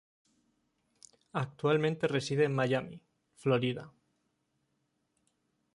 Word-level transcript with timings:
Actualmente 1.33 2.07
reside 2.07 2.45
en 2.45 2.55
Miami, 2.55 3.03
Florida. 3.35 3.91